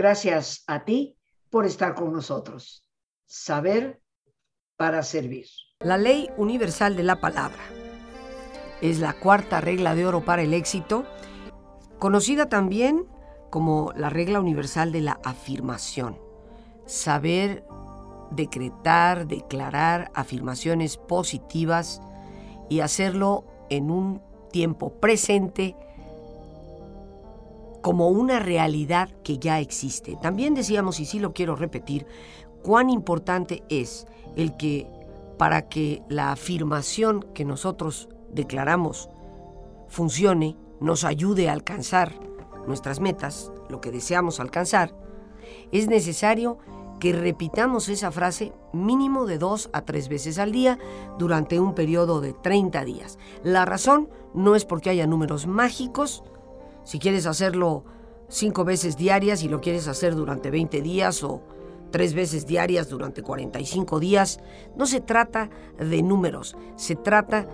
Gracias 0.00 0.64
a 0.66 0.86
ti 0.86 1.18
por 1.50 1.66
estar 1.66 1.94
con 1.94 2.10
nosotros. 2.10 2.86
Saber 3.26 4.00
para 4.78 5.02
servir. 5.02 5.44
La 5.80 5.98
ley 5.98 6.30
universal 6.38 6.96
de 6.96 7.02
la 7.02 7.20
palabra 7.20 7.60
es 8.80 8.98
la 8.98 9.12
cuarta 9.12 9.60
regla 9.60 9.94
de 9.94 10.06
oro 10.06 10.24
para 10.24 10.40
el 10.40 10.54
éxito, 10.54 11.04
conocida 11.98 12.48
también 12.48 13.08
como 13.50 13.92
la 13.94 14.08
regla 14.08 14.40
universal 14.40 14.90
de 14.90 15.02
la 15.02 15.20
afirmación. 15.22 16.18
Saber 16.86 17.62
decretar, 18.30 19.26
declarar 19.26 20.10
afirmaciones 20.14 20.96
positivas 20.96 22.00
y 22.70 22.80
hacerlo 22.80 23.44
en 23.68 23.90
un 23.90 24.22
tiempo 24.50 24.98
presente 24.98 25.76
como 27.82 28.08
una 28.08 28.38
realidad 28.38 29.10
que 29.22 29.38
ya 29.38 29.60
existe. 29.60 30.16
También 30.20 30.54
decíamos, 30.54 31.00
y 31.00 31.06
sí 31.06 31.18
lo 31.18 31.32
quiero 31.32 31.56
repetir, 31.56 32.06
cuán 32.62 32.90
importante 32.90 33.62
es 33.68 34.06
el 34.36 34.56
que 34.56 34.86
para 35.38 35.68
que 35.68 36.02
la 36.08 36.32
afirmación 36.32 37.24
que 37.34 37.44
nosotros 37.44 38.08
declaramos 38.30 39.08
funcione, 39.88 40.56
nos 40.80 41.04
ayude 41.04 41.48
a 41.48 41.52
alcanzar 41.52 42.12
nuestras 42.66 43.00
metas, 43.00 43.50
lo 43.68 43.80
que 43.80 43.90
deseamos 43.90 44.40
alcanzar, 44.40 44.94
es 45.72 45.88
necesario 45.88 46.58
que 47.00 47.12
repitamos 47.12 47.88
esa 47.88 48.12
frase 48.12 48.52
mínimo 48.72 49.24
de 49.24 49.38
dos 49.38 49.70
a 49.72 49.82
tres 49.82 50.08
veces 50.08 50.38
al 50.38 50.52
día 50.52 50.78
durante 51.18 51.58
un 51.58 51.74
periodo 51.74 52.20
de 52.20 52.34
30 52.34 52.84
días. 52.84 53.18
La 53.42 53.64
razón 53.64 54.10
no 54.34 54.54
es 54.54 54.64
porque 54.64 54.90
haya 54.90 55.06
números 55.06 55.46
mágicos, 55.46 56.22
si 56.84 56.98
quieres 56.98 57.26
hacerlo 57.26 57.84
cinco 58.28 58.64
veces 58.64 58.96
diarias 58.96 59.42
y 59.42 59.48
lo 59.48 59.60
quieres 59.60 59.88
hacer 59.88 60.14
durante 60.14 60.50
20 60.50 60.82
días 60.82 61.22
o 61.22 61.42
tres 61.90 62.14
veces 62.14 62.46
diarias 62.46 62.88
durante 62.88 63.22
45 63.22 64.00
días, 64.00 64.40
no 64.76 64.86
se 64.86 65.00
trata 65.00 65.50
de 65.78 66.02
números, 66.02 66.56
se 66.76 66.96
trata 66.96 67.48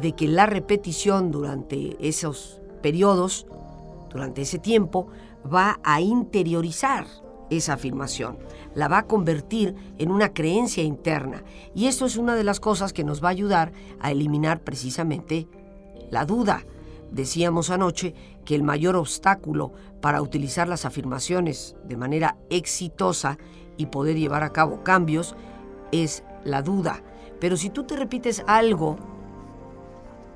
de 0.00 0.12
que 0.12 0.28
la 0.28 0.46
repetición 0.46 1.30
durante 1.30 1.96
esos 2.06 2.60
periodos, 2.82 3.46
durante 4.10 4.42
ese 4.42 4.58
tiempo, 4.58 5.08
va 5.52 5.80
a 5.82 6.00
interiorizar 6.00 7.06
esa 7.50 7.74
afirmación, 7.74 8.38
la 8.74 8.88
va 8.88 8.98
a 8.98 9.06
convertir 9.06 9.74
en 9.98 10.10
una 10.10 10.32
creencia 10.32 10.84
interna. 10.84 11.42
Y 11.74 11.86
esto 11.86 12.06
es 12.06 12.16
una 12.16 12.36
de 12.36 12.44
las 12.44 12.60
cosas 12.60 12.92
que 12.92 13.04
nos 13.04 13.22
va 13.22 13.28
a 13.28 13.32
ayudar 13.32 13.72
a 13.98 14.12
eliminar 14.12 14.60
precisamente 14.60 15.48
la 16.10 16.24
duda. 16.24 16.64
Decíamos 17.10 17.70
anoche 17.70 18.14
que 18.44 18.54
el 18.54 18.62
mayor 18.62 18.96
obstáculo 18.96 19.72
para 20.00 20.22
utilizar 20.22 20.68
las 20.68 20.84
afirmaciones 20.84 21.76
de 21.84 21.96
manera 21.96 22.36
exitosa 22.48 23.38
y 23.76 23.86
poder 23.86 24.16
llevar 24.16 24.42
a 24.42 24.52
cabo 24.52 24.82
cambios 24.82 25.34
es 25.92 26.24
la 26.44 26.62
duda. 26.62 27.02
Pero 27.40 27.56
si 27.56 27.70
tú 27.70 27.84
te 27.84 27.96
repites 27.96 28.42
algo 28.46 28.98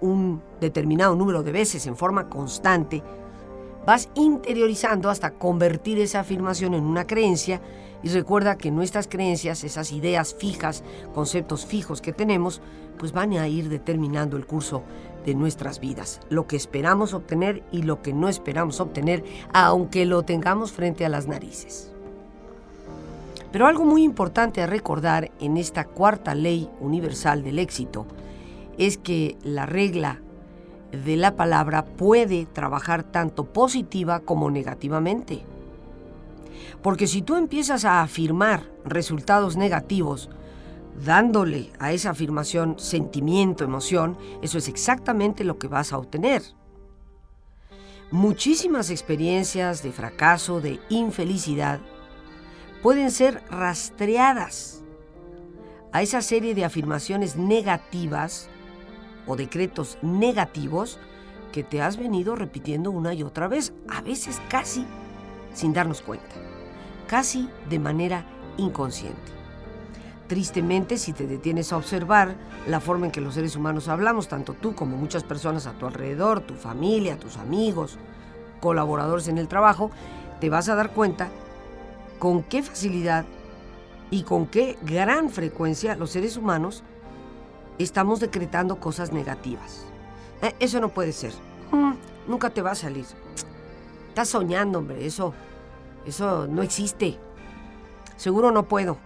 un 0.01 0.43
determinado 0.61 1.15
número 1.17 1.43
de 1.43 1.53
veces 1.53 1.87
en 1.87 1.97
forma 1.97 2.29
constante, 2.29 3.03
vas 3.87 4.09
interiorizando 4.15 5.11
hasta 5.11 5.33
convertir 5.33 5.99
esa 5.99 6.21
afirmación 6.21 6.75
en 6.75 6.85
una 6.85 7.07
creencia 7.07 7.61
y 8.03 8.09
recuerda 8.09 8.59
que 8.59 8.71
nuestras 8.71 9.09
creencias, 9.09 9.65
esas 9.65 9.93
ideas 9.93 10.35
fijas, 10.39 10.85
conceptos 11.15 11.65
fijos 11.65 12.01
que 12.03 12.13
tenemos, 12.13 12.61
pues 12.99 13.13
van 13.13 13.33
a 13.33 13.49
ir 13.49 13.69
determinando 13.69 14.37
el 14.37 14.47
curso 14.47 14.83
de 15.25 15.35
nuestras 15.35 15.81
vidas, 15.81 16.21
lo 16.29 16.47
que 16.47 16.57
esperamos 16.57 17.15
obtener 17.15 17.63
y 17.73 17.83
lo 17.83 18.03
que 18.03 18.13
no 18.13 18.29
esperamos 18.29 18.81
obtener, 18.81 19.25
aunque 19.53 20.07
lo 20.07 20.23
tengamos 20.23 20.73
frente 20.73 21.05
a 21.05 21.09
las 21.09 21.27
narices. 21.27 21.91
Pero 23.51 23.67
algo 23.67 23.85
muy 23.85 24.03
importante 24.03 24.63
a 24.63 24.67
recordar 24.67 25.31
en 25.41 25.57
esta 25.57 25.85
cuarta 25.85 26.35
ley 26.35 26.69
universal 26.81 27.45
del 27.45 27.61
éxito 27.61 28.07
es 28.79 28.99
que 28.99 29.39
la 29.45 29.65
regla 29.65 30.21
de 31.05 31.17
la 31.17 31.37
palabra 31.37 31.85
puede 31.85 32.47
trabajar 32.47 33.05
tanto 33.05 33.45
positiva 33.45 34.21
como 34.21 34.51
negativamente. 34.51 35.45
Porque 36.83 37.07
si 37.07 37.23
tú 37.23 37.37
empiezas 37.37 37.85
a 37.85 38.03
afirmar 38.03 38.65
resultados 38.85 39.57
negativos, 39.57 40.31
dándole 41.03 41.73
a 41.79 41.93
esa 41.93 42.11
afirmación 42.11 42.79
sentimiento, 42.79 43.65
emoción, 43.65 44.17
eso 44.43 44.59
es 44.59 44.69
exactamente 44.69 45.45
lo 45.45 45.59
que 45.59 45.67
vas 45.67 45.93
a 45.93 45.99
obtener. 45.99 46.43
Muchísimas 48.11 48.91
experiencias 48.91 49.83
de 49.83 49.91
fracaso, 49.91 50.61
de 50.61 50.79
infelicidad, 50.89 51.81
pueden 52.83 53.11
ser 53.11 53.43
rastreadas 53.51 54.83
a 55.93 56.03
esa 56.03 56.23
serie 56.23 56.55
de 56.55 56.65
afirmaciones 56.65 57.37
negativas 57.37 58.49
o 59.27 59.37
decretos 59.37 59.99
negativos 60.03 60.99
que 61.53 61.65
te 61.65 61.81
has 61.81 61.97
venido 61.97 62.37
repitiendo 62.37 62.91
una 62.91 63.15
y 63.15 63.23
otra 63.23 63.49
vez, 63.49 63.73
a 63.89 64.03
veces 64.03 64.41
casi 64.49 64.85
sin 65.55 65.73
darnos 65.73 66.03
cuenta, 66.03 66.35
casi 67.07 67.49
de 67.71 67.79
manera 67.79 68.27
inconsciente. 68.57 69.44
Tristemente, 70.35 70.99
si 70.99 71.13
te 71.13 71.29
detienes 71.29 71.73
a 71.73 71.77
observar 71.77 72.35
la 72.67 72.81
forma 72.81 73.07
en 73.07 73.13
que 73.13 73.21
los 73.21 73.35
seres 73.35 73.55
humanos 73.55 73.87
hablamos, 73.87 74.27
tanto 74.27 74.53
tú 74.55 74.75
como 74.75 74.97
muchas 74.97 75.23
personas 75.23 75.69
a 75.69 75.75
tu 75.75 75.87
alrededor, 75.87 76.41
tu 76.41 76.55
familia, 76.55 77.17
tus 77.17 77.37
amigos, 77.37 77.99
colaboradores 78.61 79.29
en 79.29 79.39
el 79.39 79.47
trabajo, 79.47 79.93
te 80.41 80.51
vas 80.51 80.69
a 80.69 80.75
dar 80.75 80.91
cuenta 80.91 81.29
con 82.19 82.43
qué 82.43 82.65
facilidad 82.65 83.25
y 84.11 84.25
con 84.25 84.49
qué 84.49 84.77
gran 84.83 85.31
frecuencia 85.31 85.95
los 85.95 86.11
seres 86.11 86.37
humanos 86.37 86.83
estamos 87.79 88.19
decretando 88.19 88.81
cosas 88.81 89.13
negativas. 89.13 89.87
Eh, 90.43 90.53
eso 90.59 90.81
no 90.81 90.89
puede 90.89 91.13
ser. 91.13 91.33
Mm, 91.71 91.93
nunca 92.27 92.51
te 92.51 92.61
va 92.61 92.73
a 92.73 92.75
salir. 92.75 93.07
Estás 94.09 94.31
soñando, 94.31 94.81
hombre. 94.81 95.07
Eso, 95.07 95.33
eso 96.05 96.49
no 96.49 96.63
existe. 96.63 97.21
Seguro 98.17 98.51
no 98.51 98.65
puedo. 98.65 98.99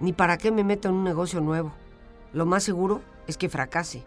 Ni 0.00 0.12
para 0.12 0.38
qué 0.38 0.50
me 0.50 0.64
meto 0.64 0.88
en 0.88 0.94
un 0.94 1.04
negocio 1.04 1.40
nuevo. 1.40 1.72
Lo 2.32 2.46
más 2.46 2.64
seguro 2.64 3.02
es 3.26 3.36
que 3.36 3.48
fracase. 3.48 4.02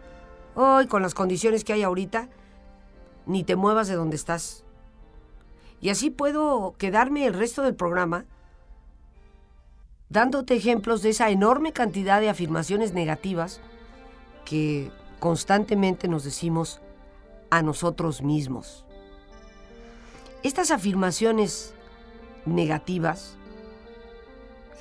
Hoy, 0.54 0.86
con 0.86 1.02
las 1.02 1.14
condiciones 1.14 1.64
que 1.64 1.72
hay 1.72 1.82
ahorita, 1.82 2.28
ni 3.26 3.44
te 3.44 3.56
muevas 3.56 3.88
de 3.88 3.94
donde 3.94 4.16
estás. 4.16 4.64
Y 5.80 5.90
así 5.90 6.10
puedo 6.10 6.74
quedarme 6.78 7.26
el 7.26 7.34
resto 7.34 7.62
del 7.62 7.74
programa 7.74 8.24
dándote 10.08 10.54
ejemplos 10.54 11.02
de 11.02 11.10
esa 11.10 11.30
enorme 11.30 11.72
cantidad 11.72 12.20
de 12.20 12.28
afirmaciones 12.28 12.92
negativas 12.92 13.60
que 14.44 14.90
constantemente 15.18 16.06
nos 16.06 16.24
decimos 16.24 16.80
a 17.50 17.62
nosotros 17.62 18.22
mismos. 18.22 18.84
Estas 20.42 20.70
afirmaciones 20.70 21.74
negativas 22.46 23.36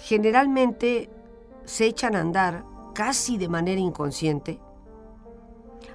generalmente 0.03 1.09
se 1.63 1.85
echan 1.85 2.17
a 2.17 2.19
andar 2.19 2.65
casi 2.93 3.37
de 3.37 3.47
manera 3.47 3.79
inconsciente 3.79 4.59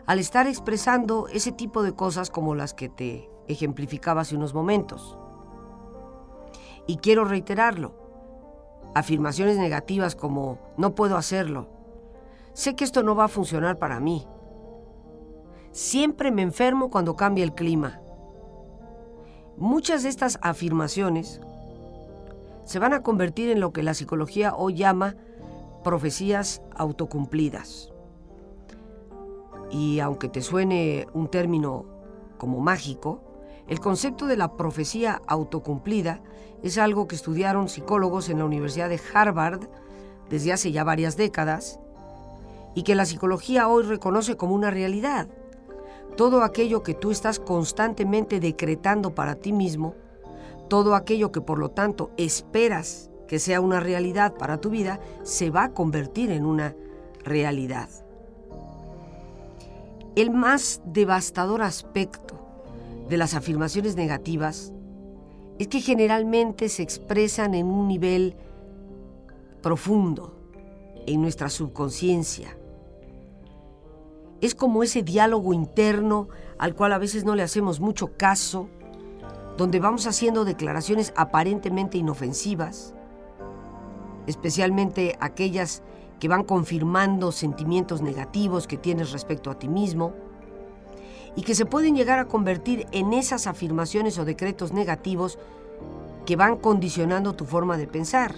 al 0.06 0.19
estar 0.19 0.46
expresando 0.46 1.28
ese 1.28 1.52
tipo 1.52 1.82
de 1.82 1.92
cosas 1.92 2.30
como 2.30 2.55
las 2.55 2.72
que 2.72 2.88
te 2.88 3.28
ejemplificaba 3.49 4.22
hace 4.22 4.34
unos 4.34 4.55
momentos. 4.55 5.19
Y 6.87 6.96
quiero 6.96 7.26
reiterarlo, 7.26 7.93
afirmaciones 8.94 9.58
negativas 9.58 10.16
como 10.16 10.58
no 10.78 10.94
puedo 10.94 11.19
hacerlo. 11.19 11.69
Sé 12.54 12.75
que 12.75 12.84
esto 12.84 13.02
no 13.02 13.14
va 13.14 13.25
a 13.25 13.28
funcionar 13.28 13.78
para 13.78 14.00
mí. 14.00 14.26
Siempre 15.70 16.31
me 16.31 16.40
enfermo 16.40 16.88
cuando 16.88 17.14
cambia 17.14 17.44
el 17.44 17.54
clima. 17.54 18.00
Muchas 19.58 20.02
de 20.02 20.08
estas 20.08 20.38
afirmaciones 20.40 21.43
se 22.69 22.79
van 22.79 22.93
a 22.93 23.03
convertir 23.03 23.49
en 23.49 23.61
lo 23.61 23.73
que 23.73 23.82
la 23.82 23.94
psicología 23.94 24.55
hoy 24.55 24.75
llama 24.75 25.17
profecías 25.82 26.61
autocumplidas. 26.76 27.94
Y 29.70 30.00
aunque 30.00 30.29
te 30.29 30.43
suene 30.43 31.06
un 31.15 31.29
término 31.29 31.87
como 32.37 32.61
mágico, 32.61 33.23
el 33.69 33.81
concepto 33.81 34.26
de 34.26 34.37
la 34.37 34.53
profecía 34.59 35.23
autocumplida 35.26 36.20
es 36.62 36.76
algo 36.76 37.09
que 37.09 37.17
estudiaron 37.17 37.70
psicólogos 37.70 38.29
en 38.29 38.37
la 38.37 38.44
Universidad 38.44 38.91
de 38.91 39.00
Harvard 39.14 39.67
desde 40.29 40.53
hace 40.53 40.71
ya 40.71 40.85
varias 40.85 41.17
décadas 41.17 41.81
y 42.75 42.82
que 42.82 42.94
la 42.94 43.06
psicología 43.06 43.67
hoy 43.67 43.85
reconoce 43.85 44.37
como 44.37 44.55
una 44.55 44.71
realidad. 44.71 45.26
Todo 46.19 46.43
aquello 46.43 46.82
que 46.82 46.93
tú 46.93 47.12
estás 47.12 47.41
constantemente 47.41 48.41
decretando 48.41 49.14
para 49.14 49.37
ti 49.37 49.55
mismo, 49.55 49.94
todo 50.69 50.94
aquello 50.94 51.32
que 51.32 51.41
por 51.41 51.59
lo 51.59 51.70
tanto 51.70 52.11
esperas 52.17 53.11
que 53.26 53.38
sea 53.38 53.61
una 53.61 53.81
realidad 53.81 54.35
para 54.35 54.61
tu 54.61 54.70
vida, 54.70 55.00
se 55.23 55.50
va 55.50 55.65
a 55.65 55.73
convertir 55.73 56.31
en 56.31 56.47
una 56.47 56.75
realidad. 57.25 57.88
El 60.17 60.31
más 60.31 60.81
devastador 60.85 61.62
aspecto 61.62 62.35
de 63.09 63.17
las 63.17 63.35
afirmaciones 63.35 63.97
negativas 63.97 64.73
es 65.59 65.69
que 65.69 65.81
generalmente 65.81 66.69
se 66.69 66.82
expresan 66.82 67.55
en 67.55 67.67
un 67.67 67.88
nivel 67.88 68.37
profundo, 69.62 70.35
en 71.06 71.21
nuestra 71.21 71.50
subconsciencia. 71.50 72.56
Es 74.41 74.55
como 74.55 74.82
ese 74.82 75.03
diálogo 75.03 75.53
interno 75.53 76.29
al 76.59 76.75
cual 76.75 76.93
a 76.93 76.99
veces 76.99 77.25
no 77.25 77.35
le 77.35 77.43
hacemos 77.43 77.81
mucho 77.81 78.17
caso, 78.17 78.69
donde 79.58 79.81
vamos 79.81 80.06
haciendo 80.06 80.44
declaraciones 80.44 81.12
aparentemente 81.16 81.99
inofensivas, 81.99 82.94
especialmente 84.28 85.19
aquellas 85.20 85.82
que 86.20 86.28
van 86.28 86.44
confirmando 86.44 87.32
sentimientos 87.32 88.00
negativos 88.00 88.69
que 88.69 88.76
tienes 88.76 89.10
respecto 89.10 89.50
a 89.50 89.58
ti 89.58 89.69
mismo 89.69 90.14
y 91.34 91.43
que 91.43 91.56
se 91.56 91.66
pueden 91.66 91.96
llegar 91.96 92.20
a 92.20 92.26
convertir 92.26 92.87
en 92.93 93.12
esas 93.12 93.49
afirmaciones 93.49 94.16
o 94.19 94.25
decretos 94.25 94.72
negativos 94.72 95.40
que 96.25 96.37
van 96.37 96.56
condicionando 96.58 97.32
tu 97.32 97.44
forma 97.44 97.76
de 97.76 97.88
pensar 97.88 98.37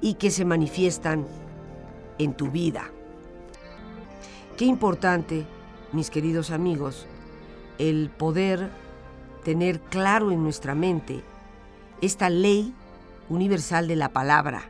y 0.00 0.14
que 0.14 0.30
se 0.30 0.44
manifiestan 0.44 1.26
en 2.18 2.34
tu 2.34 2.48
vida. 2.48 2.84
Qué 4.56 4.66
importante, 4.66 5.44
mis 5.92 6.10
queridos 6.10 6.52
amigos, 6.52 7.08
el 7.78 8.08
poder 8.08 8.70
tener 9.44 9.80
claro 9.80 10.30
en 10.30 10.42
nuestra 10.42 10.74
mente 10.74 11.22
esta 12.00 12.30
ley 12.30 12.74
universal 13.28 13.88
de 13.88 13.96
la 13.96 14.10
palabra 14.10 14.68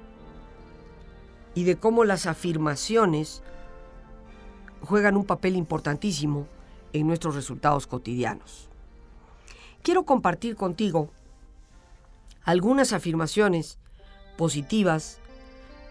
y 1.54 1.64
de 1.64 1.76
cómo 1.76 2.04
las 2.04 2.26
afirmaciones 2.26 3.42
juegan 4.82 5.16
un 5.16 5.24
papel 5.24 5.56
importantísimo 5.56 6.46
en 6.92 7.06
nuestros 7.06 7.34
resultados 7.34 7.86
cotidianos. 7.86 8.68
Quiero 9.82 10.04
compartir 10.04 10.56
contigo 10.56 11.10
algunas 12.44 12.92
afirmaciones 12.92 13.78
positivas 14.36 15.18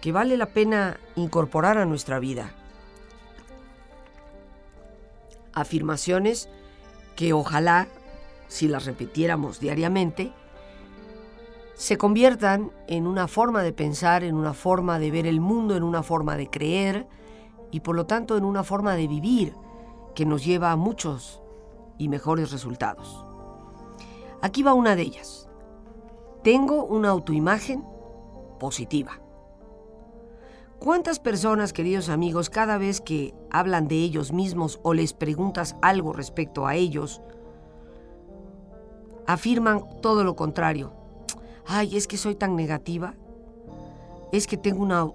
que 0.01 0.11
vale 0.11 0.35
la 0.37 0.47
pena 0.47 0.99
incorporar 1.15 1.77
a 1.77 1.85
nuestra 1.85 2.19
vida. 2.19 2.51
Afirmaciones 5.53 6.49
que 7.15 7.33
ojalá, 7.33 7.87
si 8.51 8.67
las 8.67 8.83
repitiéramos 8.83 9.61
diariamente, 9.61 10.33
se 11.73 11.97
conviertan 11.97 12.73
en 12.87 13.07
una 13.07 13.29
forma 13.29 13.63
de 13.63 13.71
pensar, 13.71 14.25
en 14.25 14.35
una 14.35 14.53
forma 14.53 14.99
de 14.99 15.09
ver 15.09 15.25
el 15.25 15.39
mundo, 15.39 15.77
en 15.77 15.83
una 15.83 16.03
forma 16.03 16.35
de 16.35 16.49
creer 16.49 17.07
y 17.71 17.79
por 17.79 17.95
lo 17.95 18.07
tanto 18.07 18.35
en 18.35 18.43
una 18.43 18.65
forma 18.65 18.95
de 18.95 19.07
vivir 19.07 19.55
que 20.15 20.25
nos 20.25 20.43
lleva 20.43 20.71
a 20.71 20.75
muchos 20.75 21.41
y 21.97 22.09
mejores 22.09 22.51
resultados. 22.51 23.25
Aquí 24.41 24.63
va 24.63 24.73
una 24.73 24.97
de 24.97 25.03
ellas. 25.03 25.49
Tengo 26.43 26.83
una 26.83 27.07
autoimagen 27.07 27.85
positiva. 28.59 29.21
¿Cuántas 30.77 31.19
personas, 31.19 31.71
queridos 31.71 32.09
amigos, 32.09 32.49
cada 32.49 32.77
vez 32.77 32.99
que 32.99 33.33
hablan 33.49 33.87
de 33.87 33.95
ellos 33.95 34.33
mismos 34.33 34.81
o 34.83 34.93
les 34.93 35.13
preguntas 35.13 35.77
algo 35.81 36.11
respecto 36.11 36.67
a 36.67 36.75
ellos, 36.75 37.21
afirman 39.33 39.83
todo 40.01 40.23
lo 40.23 40.35
contrario? 40.35 40.93
Ay, 41.65 41.97
es 41.97 42.07
que 42.07 42.17
soy 42.17 42.35
tan 42.35 42.55
negativa. 42.55 43.15
Es 44.31 44.47
que 44.47 44.57
tengo 44.57 44.83
una 44.83 45.07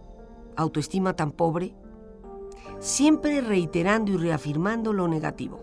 autoestima 0.56 1.14
tan 1.14 1.32
pobre 1.32 1.74
siempre 2.80 3.40
reiterando 3.40 4.12
y 4.12 4.16
reafirmando 4.16 4.92
lo 4.92 5.08
negativo. 5.08 5.60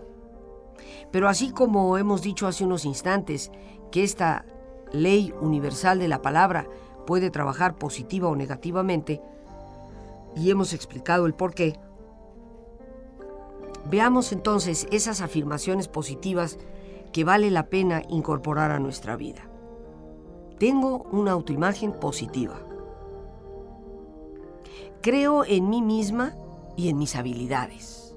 Pero 1.10 1.28
así 1.28 1.50
como 1.50 1.96
hemos 1.98 2.22
dicho 2.22 2.46
hace 2.46 2.64
unos 2.64 2.84
instantes 2.84 3.50
que 3.90 4.02
esta 4.02 4.44
ley 4.92 5.32
universal 5.40 5.98
de 5.98 6.08
la 6.08 6.22
palabra 6.22 6.66
puede 7.06 7.30
trabajar 7.30 7.76
positiva 7.76 8.28
o 8.28 8.36
negativamente, 8.36 9.20
y 10.36 10.50
hemos 10.50 10.72
explicado 10.72 11.26
el 11.26 11.34
por 11.34 11.54
qué, 11.54 11.78
veamos 13.88 14.32
entonces 14.32 14.88
esas 14.90 15.20
afirmaciones 15.20 15.86
positivas 15.86 16.58
que 17.14 17.22
vale 17.22 17.48
la 17.52 17.70
pena 17.70 18.02
incorporar 18.08 18.72
a 18.72 18.80
nuestra 18.80 19.14
vida. 19.14 19.48
Tengo 20.58 21.04
una 21.12 21.30
autoimagen 21.30 21.92
positiva. 21.92 22.58
Creo 25.00 25.44
en 25.44 25.70
mí 25.70 25.80
misma 25.80 26.34
y 26.76 26.88
en 26.88 26.98
mis 26.98 27.14
habilidades. 27.14 28.16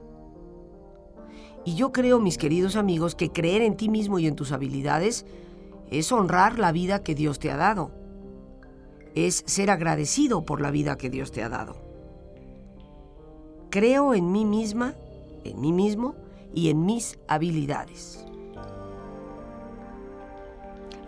Y 1.63 1.75
yo 1.75 1.91
creo, 1.91 2.19
mis 2.19 2.39
queridos 2.39 2.75
amigos, 2.75 3.13
que 3.13 3.31
creer 3.31 3.61
en 3.61 3.77
ti 3.77 3.87
mismo 3.87 4.17
y 4.17 4.25
en 4.25 4.35
tus 4.35 4.51
habilidades 4.51 5.27
es 5.91 6.11
honrar 6.11 6.57
la 6.57 6.71
vida 6.71 7.03
que 7.03 7.13
Dios 7.13 7.37
te 7.37 7.51
ha 7.51 7.57
dado. 7.57 7.91
Es 9.13 9.43
ser 9.45 9.69
agradecido 9.69 10.43
por 10.43 10.59
la 10.59 10.71
vida 10.71 10.97
que 10.97 11.11
Dios 11.11 11.31
te 11.31 11.43
ha 11.43 11.49
dado. 11.49 11.75
Creo 13.69 14.15
en 14.15 14.31
mí 14.31 14.43
misma, 14.43 14.95
en 15.43 15.61
mí 15.61 15.71
mismo 15.71 16.15
y 16.51 16.71
en 16.71 16.83
mis 16.83 17.19
habilidades. 17.27 18.27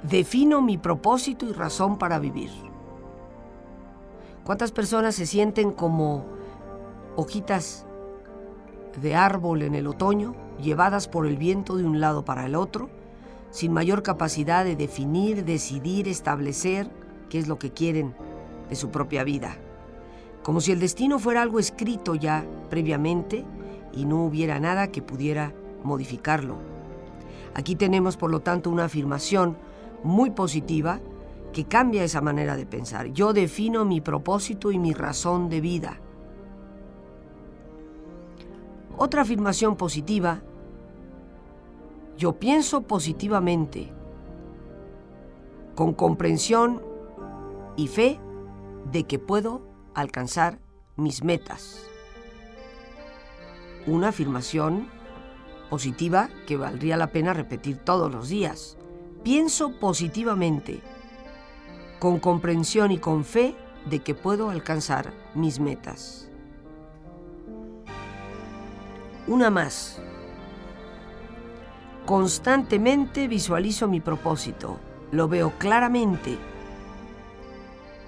Defino 0.03 0.61
mi 0.61 0.77
propósito 0.77 1.45
y 1.45 1.51
razón 1.51 1.97
para 1.97 2.19
vivir. 2.19 2.49
¿Cuántas 4.45 4.71
personas 4.71 5.15
se 5.15 5.25
sienten 5.25 5.71
como 5.71 6.25
hojitas 7.15 7.85
de 9.01 9.15
árbol 9.15 9.61
en 9.61 9.75
el 9.75 9.87
otoño, 9.87 10.35
llevadas 10.61 11.07
por 11.07 11.27
el 11.27 11.37
viento 11.37 11.75
de 11.75 11.83
un 11.83 11.99
lado 11.99 12.25
para 12.25 12.45
el 12.45 12.55
otro, 12.55 12.89
sin 13.51 13.73
mayor 13.73 14.03
capacidad 14.03 14.63
de 14.63 14.75
definir, 14.75 15.43
decidir, 15.43 16.07
establecer 16.07 16.89
qué 17.29 17.39
es 17.39 17.47
lo 17.47 17.59
que 17.59 17.71
quieren 17.71 18.15
de 18.69 18.75
su 18.75 18.89
propia 18.89 19.23
vida. 19.23 19.57
Como 20.43 20.61
si 20.61 20.71
el 20.71 20.79
destino 20.79 21.19
fuera 21.19 21.41
algo 21.41 21.59
escrito 21.59 22.15
ya 22.15 22.45
previamente 22.69 23.45
y 23.93 24.05
no 24.05 24.23
hubiera 24.23 24.59
nada 24.59 24.87
que 24.87 25.01
pudiera 25.01 25.53
modificarlo. 25.83 26.57
Aquí 27.53 27.75
tenemos, 27.75 28.15
por 28.15 28.31
lo 28.31 28.41
tanto, 28.41 28.69
una 28.69 28.85
afirmación 28.85 29.57
muy 30.03 30.31
positiva 30.31 30.99
que 31.53 31.65
cambia 31.65 32.03
esa 32.03 32.21
manera 32.21 32.55
de 32.55 32.65
pensar. 32.65 33.07
Yo 33.07 33.33
defino 33.33 33.85
mi 33.85 34.01
propósito 34.01 34.71
y 34.71 34.79
mi 34.79 34.93
razón 34.93 35.49
de 35.49 35.61
vida. 35.61 35.99
Otra 38.97 39.21
afirmación 39.21 39.75
positiva, 39.77 40.41
yo 42.17 42.33
pienso 42.33 42.81
positivamente, 42.81 43.93
con 45.75 45.93
comprensión 45.93 46.81
y 47.77 47.87
fe 47.87 48.19
de 48.91 49.05
que 49.05 49.19
puedo 49.19 49.61
alcanzar 49.93 50.59
mis 50.97 51.23
metas. 51.23 51.85
Una 53.87 54.09
afirmación 54.09 54.89
positiva 55.69 56.29
que 56.45 56.57
valdría 56.57 56.97
la 56.97 57.07
pena 57.07 57.33
repetir 57.33 57.77
todos 57.77 58.11
los 58.11 58.27
días. 58.27 58.77
Pienso 59.29 59.69
positivamente, 59.73 60.81
con 61.99 62.17
comprensión 62.19 62.91
y 62.91 62.97
con 62.97 63.23
fe 63.23 63.53
de 63.87 63.99
que 63.99 64.15
puedo 64.15 64.49
alcanzar 64.49 65.13
mis 65.35 65.59
metas. 65.59 66.27
Una 69.27 69.51
más. 69.51 70.01
Constantemente 72.07 73.27
visualizo 73.27 73.87
mi 73.87 73.99
propósito. 73.99 74.79
Lo 75.11 75.27
veo 75.27 75.51
claramente 75.59 76.35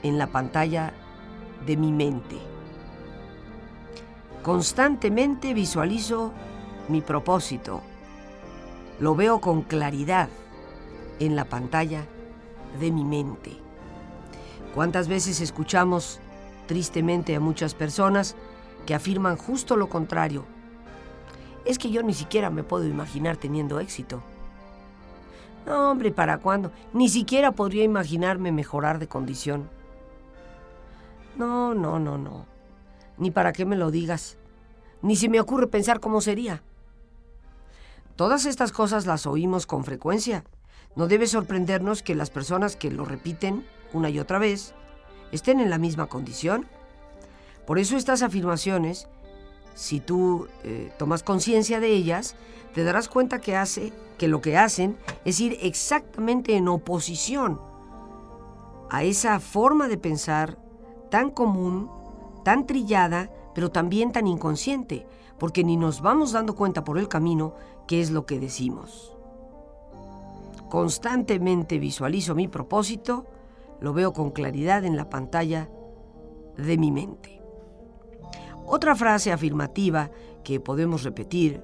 en 0.01 0.17
la 0.17 0.25
pantalla 0.25 0.91
de 1.67 1.77
mi 1.77 1.91
mente. 1.91 2.37
Constantemente 4.41 5.53
visualizo 5.53 6.33
mi 6.87 7.01
propósito. 7.01 7.83
Lo 8.99 9.13
veo 9.13 9.39
con 9.39 9.61
claridad 9.61 10.27
en 11.25 11.35
la 11.35 11.45
pantalla 11.45 12.05
de 12.79 12.91
mi 12.91 13.05
mente. 13.05 13.51
¿Cuántas 14.73 15.07
veces 15.07 15.39
escuchamos 15.39 16.19
tristemente 16.67 17.35
a 17.35 17.39
muchas 17.39 17.75
personas 17.75 18.35
que 18.85 18.95
afirman 18.95 19.37
justo 19.37 19.75
lo 19.75 19.87
contrario? 19.87 20.45
Es 21.63 21.77
que 21.77 21.91
yo 21.91 22.01
ni 22.01 22.15
siquiera 22.15 22.49
me 22.49 22.63
puedo 22.63 22.85
imaginar 22.87 23.37
teniendo 23.37 23.79
éxito. 23.79 24.23
No, 25.67 25.91
hombre, 25.91 26.11
¿para 26.11 26.39
cuándo? 26.39 26.71
Ni 26.91 27.07
siquiera 27.07 27.51
podría 27.51 27.83
imaginarme 27.83 28.51
mejorar 28.51 28.97
de 28.97 29.07
condición. 29.07 29.69
No, 31.37 31.75
no, 31.75 31.99
no, 31.99 32.17
no. 32.17 32.47
Ni 33.19 33.29
para 33.29 33.53
qué 33.53 33.63
me 33.63 33.75
lo 33.75 33.91
digas. 33.91 34.37
Ni 35.03 35.15
se 35.15 35.29
me 35.29 35.39
ocurre 35.39 35.67
pensar 35.67 35.99
cómo 35.99 36.19
sería. 36.19 36.63
Todas 38.15 38.47
estas 38.47 38.71
cosas 38.71 39.05
las 39.05 39.27
oímos 39.27 39.67
con 39.67 39.83
frecuencia. 39.83 40.43
No 40.95 41.07
debe 41.07 41.27
sorprendernos 41.27 42.03
que 42.03 42.15
las 42.15 42.29
personas 42.29 42.75
que 42.75 42.91
lo 42.91 43.05
repiten 43.05 43.65
una 43.93 44.09
y 44.09 44.19
otra 44.19 44.39
vez 44.39 44.73
estén 45.31 45.59
en 45.59 45.69
la 45.69 45.77
misma 45.77 46.07
condición. 46.07 46.67
Por 47.65 47.79
eso 47.79 47.95
estas 47.95 48.21
afirmaciones 48.21 49.07
si 49.73 50.00
tú 50.00 50.47
eh, 50.63 50.91
tomas 50.97 51.23
conciencia 51.23 51.79
de 51.79 51.88
ellas, 51.88 52.35
te 52.73 52.83
darás 52.83 53.07
cuenta 53.07 53.39
que, 53.39 53.55
hace, 53.55 53.93
que 54.17 54.27
lo 54.27 54.41
que 54.41 54.57
hacen 54.57 54.97
es 55.25 55.39
ir 55.39 55.57
exactamente 55.61 56.55
en 56.55 56.67
oposición 56.67 57.59
a 58.89 59.03
esa 59.03 59.39
forma 59.39 59.88
de 59.88 59.97
pensar 59.97 60.57
tan 61.09 61.31
común, 61.31 61.89
tan 62.43 62.67
trillada, 62.67 63.31
pero 63.55 63.71
también 63.71 64.11
tan 64.11 64.27
inconsciente, 64.27 65.07
porque 65.39 65.63
ni 65.63 65.77
nos 65.77 66.01
vamos 66.01 66.33
dando 66.33 66.55
cuenta 66.55 66.83
por 66.83 66.97
el 66.97 67.07
camino 67.07 67.55
qué 67.88 68.01
es 68.01 68.11
lo 68.11 68.25
que 68.25 68.39
decimos. 68.39 69.10
Constantemente 70.71 71.79
visualizo 71.79 72.33
mi 72.33 72.47
propósito, 72.47 73.25
lo 73.81 73.91
veo 73.91 74.13
con 74.13 74.31
claridad 74.31 74.85
en 74.85 74.95
la 74.95 75.09
pantalla 75.09 75.69
de 76.55 76.77
mi 76.77 76.91
mente. 76.93 77.41
Otra 78.65 78.95
frase 78.95 79.33
afirmativa 79.33 80.11
que 80.45 80.61
podemos 80.61 81.03
repetir, 81.03 81.61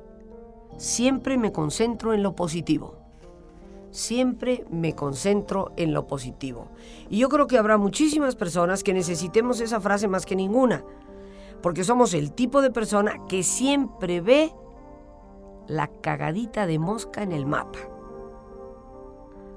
siempre 0.75 1.37
me 1.37 1.53
concentro 1.53 2.13
en 2.13 2.21
lo 2.21 2.35
positivo. 2.35 2.97
Siempre 3.91 4.65
me 4.69 4.93
concentro 4.93 5.71
en 5.77 5.93
lo 5.93 6.05
positivo. 6.05 6.67
Y 7.09 7.19
yo 7.19 7.29
creo 7.29 7.47
que 7.47 7.57
habrá 7.57 7.77
muchísimas 7.77 8.35
personas 8.35 8.83
que 8.83 8.93
necesitemos 8.93 9.61
esa 9.61 9.79
frase 9.79 10.09
más 10.09 10.25
que 10.25 10.35
ninguna, 10.35 10.83
porque 11.61 11.85
somos 11.85 12.13
el 12.13 12.33
tipo 12.33 12.61
de 12.61 12.71
persona 12.71 13.25
que 13.29 13.43
siempre 13.43 14.19
ve 14.19 14.51
la 15.65 15.87
cagadita 15.87 16.67
de 16.67 16.77
mosca 16.77 17.23
en 17.23 17.31
el 17.31 17.45
mapa. 17.45 17.79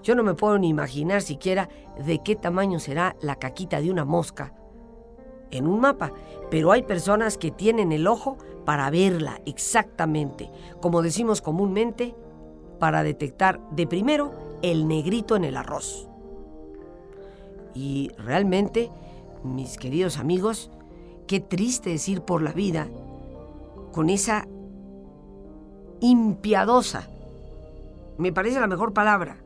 Yo 0.02 0.14
no 0.14 0.22
me 0.22 0.34
puedo 0.34 0.58
ni 0.58 0.68
imaginar 0.68 1.22
siquiera 1.22 1.68
de 2.04 2.22
qué 2.22 2.36
tamaño 2.36 2.78
será 2.78 3.16
la 3.20 3.36
caquita 3.36 3.80
de 3.80 3.90
una 3.90 4.04
mosca 4.04 4.54
en 5.50 5.66
un 5.66 5.80
mapa, 5.80 6.12
pero 6.50 6.72
hay 6.72 6.82
personas 6.82 7.36
que 7.36 7.50
tienen 7.50 7.92
el 7.92 8.06
ojo 8.06 8.38
para 8.64 8.90
verla 8.90 9.40
exactamente, 9.46 10.50
como 10.80 11.02
decimos 11.02 11.42
comúnmente, 11.42 12.14
para 12.78 13.02
detectar 13.02 13.60
de 13.70 13.86
primero 13.86 14.32
el 14.62 14.86
negrito 14.86 15.36
en 15.36 15.44
el 15.44 15.56
arroz. 15.56 16.08
Y 17.74 18.10
realmente, 18.18 18.90
mis 19.42 19.76
queridos 19.76 20.18
amigos, 20.18 20.70
qué 21.26 21.40
triste 21.40 21.94
es 21.94 22.08
ir 22.08 22.22
por 22.22 22.42
la 22.42 22.52
vida 22.52 22.88
con 23.92 24.08
esa 24.08 24.46
impiadosa, 26.00 27.08
me 28.18 28.32
parece 28.32 28.60
la 28.60 28.66
mejor 28.66 28.92
palabra, 28.92 29.38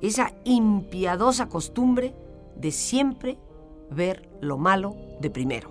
esa 0.00 0.32
impiadosa 0.44 1.48
costumbre 1.48 2.14
de 2.56 2.70
siempre 2.70 3.38
ver 3.90 4.28
lo 4.40 4.58
malo 4.58 4.96
de 5.20 5.30
primero. 5.30 5.70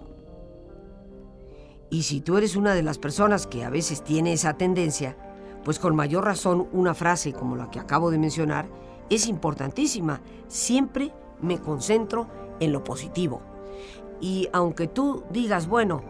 Y 1.90 2.04
si 2.04 2.22
tú 2.22 2.38
eres 2.38 2.56
una 2.56 2.74
de 2.74 2.84
las 2.84 2.98
personas 2.98 3.48
que 3.48 3.64
a 3.64 3.70
veces 3.70 4.04
tiene 4.04 4.34
esa 4.34 4.58
tendencia, 4.58 5.16
pues 5.64 5.80
con 5.80 5.96
mayor 5.96 6.26
razón 6.26 6.68
una 6.72 6.94
frase 6.94 7.34
como 7.34 7.56
la 7.56 7.70
que 7.70 7.80
acabo 7.80 8.12
de 8.12 8.18
mencionar 8.18 8.68
es 9.10 9.28
importantísima. 9.28 10.22
Siempre 10.48 11.14
me 11.42 11.60
concentro 11.60 12.28
en 12.60 12.72
lo 12.72 12.84
positivo. 12.84 13.42
Y 14.22 14.48
aunque 14.54 14.88
tú 14.88 15.24
digas, 15.30 15.68
bueno, 15.68 16.04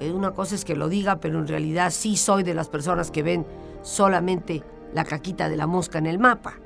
eh, 0.00 0.12
una 0.12 0.32
cosa 0.32 0.54
es 0.54 0.64
que 0.64 0.76
lo 0.76 0.88
diga, 0.88 1.16
pero 1.16 1.38
en 1.38 1.48
realidad 1.48 1.90
sí 1.90 2.16
soy 2.16 2.42
de 2.42 2.54
las 2.54 2.68
personas 2.68 3.10
que 3.10 3.22
ven 3.22 3.46
solamente 3.82 4.62
la 4.92 5.04
caquita 5.04 5.48
de 5.48 5.56
la 5.56 5.66
mosca 5.66 5.98
en 5.98 6.06
el 6.06 6.18
mapa. 6.18 6.58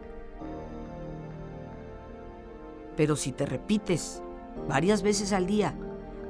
Pero 2.99 3.15
si 3.15 3.31
te 3.31 3.47
repites 3.47 4.21
varias 4.69 5.03
veces 5.03 5.33
al 5.33 5.47
día, 5.47 5.73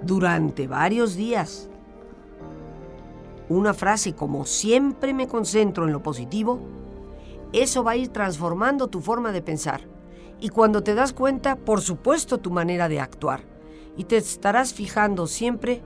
durante 0.03 0.69
varios 0.69 1.17
días, 1.17 1.71
una 3.49 3.73
frase 3.73 4.15
como 4.15 4.45
siempre 4.45 5.15
me 5.15 5.27
concentro 5.27 5.87
en 5.87 5.95
lo 5.95 6.03
positivo, 6.03 6.61
eso 7.55 7.83
va 7.83 7.93
a 7.93 7.97
ir 7.97 8.09
transformando 8.09 8.89
tu 8.89 9.01
forma 9.01 9.33
de 9.33 9.41
pensar. 9.41 9.81
Y 10.41 10.51
cuando 10.51 10.83
te 10.83 10.95
das 10.95 11.15
cuenta, 11.15 11.57
por 11.57 11.81
supuesto, 11.81 12.37
tu 12.37 12.51
manera 12.51 12.87
de 12.91 13.01
actuar. 13.01 13.41
Y 13.97 14.05
te 14.05 14.19
estarás 14.19 14.75
fijando 14.75 15.27
siempre 15.27 15.81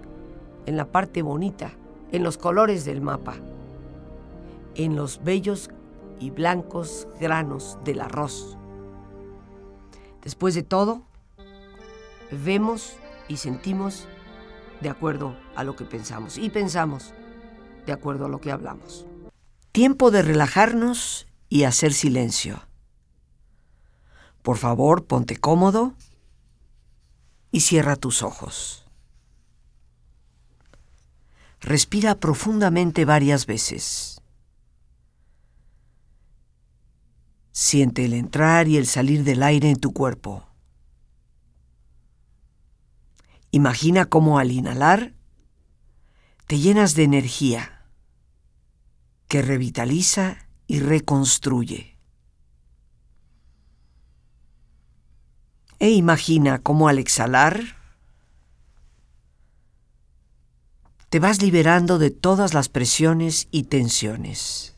en 0.67 0.77
la 0.77 0.87
parte 0.87 1.23
bonita, 1.23 1.71
en 2.11 2.25
los 2.25 2.39
colores 2.39 2.85
del 2.85 3.03
mapa, 3.03 3.37
en 4.75 4.97
los 4.97 5.23
bellos 5.23 5.71
y 6.19 6.31
blancos 6.31 7.07
granos 7.21 7.79
del 7.85 8.01
arroz. 8.01 8.59
Después 10.23 10.55
de 10.55 10.63
todo, 10.63 11.03
vemos 12.31 12.95
y 13.29 13.37
sentimos 13.37 14.07
de 14.81 14.89
acuerdo 14.89 15.37
a 15.55 15.65
lo 15.65 15.77
que 15.77 15.85
pensamos 15.85 16.39
y 16.39 16.49
pensamos 16.51 17.13
de 17.87 17.93
acuerdo 17.93 18.27
a 18.27 18.29
lo 18.29 18.41
que 18.41 18.53
hablamos. 18.53 19.05
Tiempo 19.73 20.11
de 20.11 20.23
relajarnos 20.23 21.27
y 21.49 21.65
hacer 21.65 21.93
silencio. 21.93 22.63
Por 24.43 24.59
favor, 24.59 25.05
ponte 25.05 25.37
cómodo 25.37 25.95
y 27.51 27.61
cierra 27.61 27.97
tus 27.97 28.23
ojos. 28.23 28.87
Respira 31.61 32.17
profundamente 32.17 33.05
varias 33.05 33.47
veces. 33.47 34.22
Siente 37.53 38.05
el 38.05 38.15
entrar 38.15 38.67
y 38.67 38.77
el 38.77 38.87
salir 38.87 39.25
del 39.25 39.43
aire 39.43 39.71
en 39.71 39.79
tu 39.79 39.93
cuerpo. 39.93 40.47
Imagina 43.51 44.07
cómo 44.07 44.39
al 44.39 44.51
inhalar 44.51 45.13
te 46.47 46.59
llenas 46.59 46.95
de 46.95 47.05
energía 47.05 47.87
que 49.29 49.43
revitaliza 49.43 50.49
y 50.67 50.81
reconstruye. 50.81 51.99
E 55.79 55.91
imagina 55.91 56.61
cómo 56.61 56.89
al 56.89 56.99
exhalar 56.99 57.77
te 61.09 61.19
vas 61.19 61.43
liberando 61.43 61.99
de 61.99 62.11
todas 62.11 62.55
las 62.55 62.71
presiones 62.71 63.49
y 63.51 63.65
tensiones, 63.65 64.72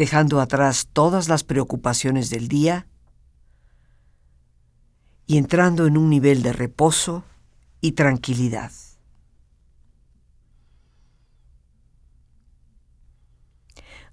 dejando 0.00 0.40
atrás 0.40 0.88
todas 0.94 1.28
las 1.28 1.44
preocupaciones 1.44 2.30
del 2.30 2.48
día 2.48 2.86
y 5.26 5.36
entrando 5.36 5.86
en 5.86 5.98
un 5.98 6.08
nivel 6.08 6.42
de 6.42 6.54
reposo 6.54 7.22
y 7.82 7.92
tranquilidad. 7.92 8.72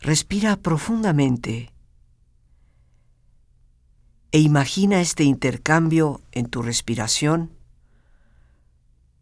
Respira 0.01 0.57
profundamente 0.57 1.71
e 4.33 4.39
imagina 4.41 4.99
este 4.99 5.23
intercambio 5.23 6.19
en 6.33 6.47
tu 6.47 6.63
respiración 6.63 7.49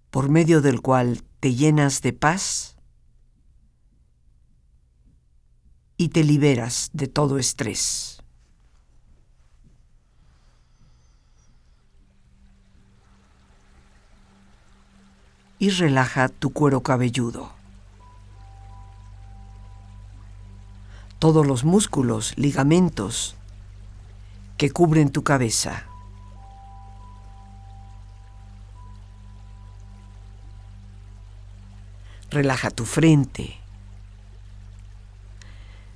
por 0.09 0.29
medio 0.29 0.63
del 0.63 0.81
cual 0.81 1.21
te 1.39 1.53
llenas 1.53 2.01
de 2.01 2.13
paz 2.13 2.74
y 5.97 6.09
te 6.09 6.23
liberas 6.23 6.89
de 6.93 7.07
todo 7.07 7.37
estrés. 7.37 8.15
y 15.59 15.69
relaja 15.69 16.29
tu 16.29 16.51
cuero 16.51 16.81
cabelludo. 16.81 17.51
Todos 21.19 21.47
los 21.47 21.63
músculos, 21.63 22.37
ligamentos 22.37 23.35
que 24.57 24.69
cubren 24.69 25.11
tu 25.11 25.23
cabeza. 25.23 25.85
Relaja 32.29 32.69
tu 32.69 32.85
frente. 32.85 33.64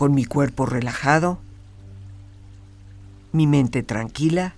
Con 0.00 0.14
mi 0.14 0.24
cuerpo 0.24 0.64
relajado, 0.64 1.38
mi 3.32 3.46
mente 3.46 3.82
tranquila, 3.82 4.54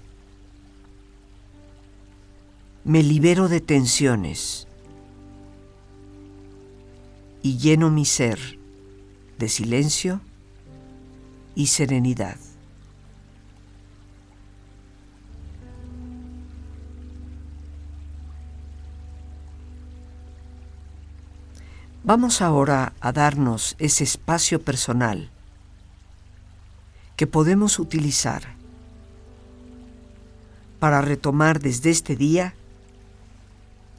me 2.85 3.02
libero 3.02 3.48
de 3.48 3.61
tensiones 3.61 4.68
y 7.42 7.59
lleno 7.59 7.90
mi 7.90 8.05
ser 8.05 8.38
de 9.40 9.48
silencio 9.48 10.20
y 11.57 11.66
serenidad. 11.66 12.37
Vamos 22.05 22.42
ahora 22.42 22.92
a 23.00 23.11
darnos 23.11 23.74
ese 23.81 24.05
espacio 24.05 24.62
personal 24.62 25.32
que 27.22 27.28
podemos 27.28 27.78
utilizar 27.78 28.42
para 30.80 31.02
retomar 31.02 31.61
desde 31.61 31.90
este 31.90 32.16
día 32.16 32.52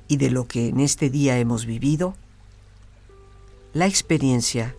y 0.09 0.17
de 0.17 0.29
lo 0.29 0.45
que 0.45 0.67
en 0.67 0.81
este 0.81 1.09
día 1.09 1.39
hemos 1.39 1.65
vivido, 1.65 2.15
la 3.71 3.87
experiencia, 3.87 4.75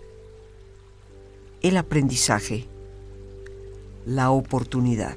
el 1.63 1.79
aprendizaje, 1.79 2.67
la 4.05 4.31
oportunidad. 4.31 5.17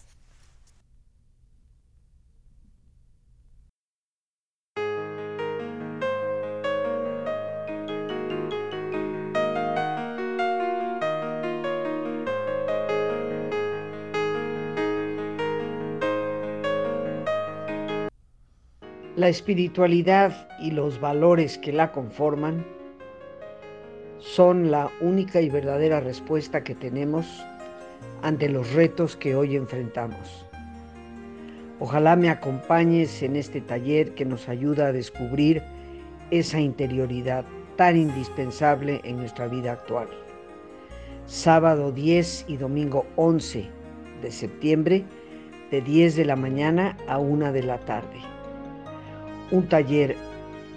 La 19.21 19.29
espiritualidad 19.29 20.49
y 20.59 20.71
los 20.71 20.99
valores 20.99 21.59
que 21.59 21.71
la 21.71 21.91
conforman 21.91 22.65
son 24.17 24.71
la 24.71 24.89
única 24.99 25.41
y 25.41 25.47
verdadera 25.47 25.99
respuesta 25.99 26.63
que 26.63 26.73
tenemos 26.73 27.27
ante 28.23 28.49
los 28.49 28.73
retos 28.73 29.15
que 29.15 29.35
hoy 29.35 29.55
enfrentamos. 29.55 30.47
Ojalá 31.79 32.15
me 32.15 32.31
acompañes 32.31 33.21
en 33.21 33.35
este 33.35 33.61
taller 33.61 34.15
que 34.15 34.25
nos 34.25 34.49
ayuda 34.49 34.87
a 34.87 34.91
descubrir 34.91 35.61
esa 36.31 36.59
interioridad 36.59 37.45
tan 37.75 37.97
indispensable 37.97 39.01
en 39.03 39.17
nuestra 39.17 39.47
vida 39.47 39.73
actual. 39.73 40.07
sábado 41.27 41.91
10 41.91 42.45
y 42.47 42.57
domingo 42.57 43.05
11 43.17 43.69
de 44.23 44.31
septiembre, 44.31 45.05
de 45.69 45.81
10 45.81 46.15
de 46.15 46.25
la 46.25 46.35
mañana 46.35 46.97
a 47.07 47.19
1 47.19 47.53
de 47.53 47.61
la 47.61 47.77
tarde. 47.81 48.30
Un 49.51 49.67
taller 49.67 50.15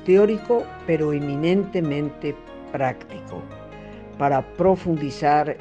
teórico 0.05 0.65
pero 0.87 1.13
eminentemente 1.13 2.37
práctico 2.73 3.43
para 4.19 4.43
profundizar 4.57 5.57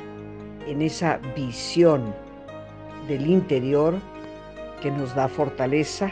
en 0.68 0.82
esa 0.82 1.18
visión 1.36 2.14
del 3.08 3.28
interior 3.28 3.96
que 4.82 4.92
nos 4.92 5.14
da 5.16 5.28
fortaleza 5.28 6.12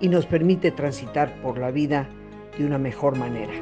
y 0.00 0.08
nos 0.08 0.26
permite 0.26 0.70
transitar 0.70 1.34
por 1.42 1.58
la 1.58 1.70
vida 1.70 2.08
de 2.56 2.64
una 2.64 2.78
mejor 2.78 3.16
manera. 3.16 3.52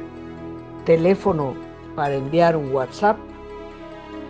Teléfono 0.85 1.53
para 1.95 2.15
enviar 2.15 2.55
un 2.55 2.71
WhatsApp 2.71 3.17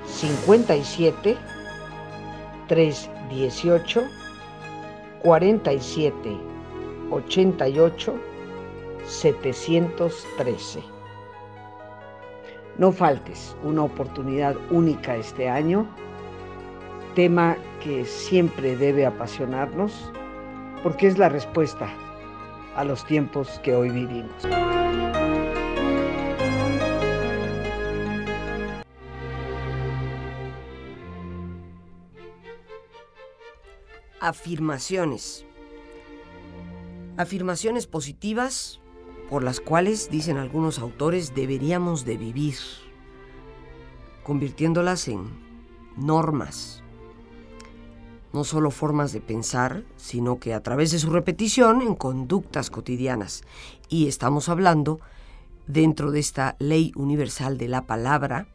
57 0.05 1.37
318 2.67 4.03
47 5.21 6.58
88 7.11 8.13
713. 9.05 10.83
No 12.77 12.91
faltes 12.91 13.55
una 13.63 13.83
oportunidad 13.83 14.55
única 14.69 15.15
este 15.15 15.49
año, 15.49 15.85
tema 17.15 17.57
que 17.83 18.05
siempre 18.05 18.77
debe 18.77 19.05
apasionarnos 19.05 20.11
porque 20.83 21.07
es 21.07 21.17
la 21.17 21.29
respuesta 21.29 21.89
a 22.75 22.83
los 22.83 23.05
tiempos 23.05 23.59
que 23.63 23.75
hoy 23.75 23.89
vivimos. 23.89 24.31
Afirmaciones. 34.21 35.48
Afirmaciones 37.19 37.85
positivas 37.85 38.79
por 39.29 39.43
las 39.43 39.59
cuales, 39.59 40.09
dicen 40.09 40.37
algunos 40.37 40.79
autores, 40.79 41.35
deberíamos 41.35 42.05
de 42.05 42.15
vivir, 42.15 42.55
convirtiéndolas 44.23 45.09
en 45.09 45.27
normas, 45.97 46.81
no 48.31 48.45
solo 48.45 48.71
formas 48.71 49.11
de 49.11 49.19
pensar, 49.19 49.83
sino 49.97 50.39
que 50.39 50.53
a 50.53 50.63
través 50.63 50.91
de 50.91 50.99
su 50.99 51.09
repetición 51.09 51.81
en 51.81 51.93
conductas 51.93 52.69
cotidianas. 52.69 53.43
Y 53.89 54.07
estamos 54.07 54.47
hablando 54.47 55.01
dentro 55.67 56.11
de 56.11 56.21
esta 56.21 56.55
ley 56.57 56.93
universal 56.95 57.57
de 57.57 57.67
la 57.67 57.85
palabra, 57.85 58.47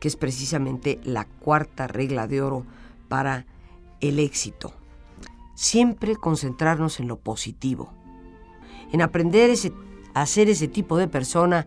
que 0.00 0.08
es 0.08 0.16
precisamente 0.16 1.00
la 1.04 1.26
cuarta 1.26 1.86
regla 1.86 2.26
de 2.26 2.40
oro 2.40 2.64
para 3.10 3.44
el 4.00 4.18
éxito. 4.18 4.72
Siempre 5.54 6.16
concentrarnos 6.16 6.98
en 6.98 7.08
lo 7.08 7.18
positivo, 7.18 7.92
en 8.92 9.02
aprender 9.02 9.50
ese 9.50 9.72
a 10.16 10.24
ser 10.24 10.48
ese 10.48 10.66
tipo 10.66 10.96
de 10.96 11.08
persona 11.08 11.66